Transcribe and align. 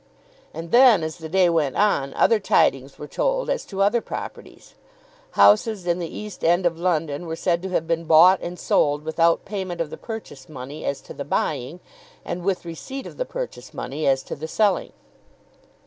And 0.51 0.71
then, 0.71 1.03
as 1.03 1.17
the 1.19 1.29
day 1.29 1.47
went 1.47 1.75
on, 1.75 2.15
other 2.15 2.39
tidings 2.39 2.97
were 2.97 3.07
told 3.07 3.51
as 3.51 3.63
to 3.65 3.83
other 3.83 4.01
properties. 4.01 4.73
Houses 5.37 5.85
in 5.85 5.99
the 5.99 6.07
East 6.11 6.43
end 6.43 6.65
of 6.65 6.79
London 6.79 7.27
were 7.27 7.35
said 7.35 7.61
to 7.61 7.69
have 7.69 7.85
been 7.85 8.05
bought 8.05 8.41
and 8.41 8.57
sold, 8.57 9.03
without 9.05 9.45
payment 9.45 9.79
of 9.79 9.91
the 9.91 9.97
purchase 9.97 10.49
money 10.49 10.83
as 10.85 11.01
to 11.01 11.13
the 11.13 11.23
buying, 11.23 11.81
and 12.25 12.41
with 12.43 12.65
receipt 12.65 13.05
of 13.05 13.17
the 13.17 13.25
purchase 13.25 13.75
money 13.75 14.07
as 14.07 14.23
to 14.23 14.35
the 14.35 14.47
selling. 14.47 14.91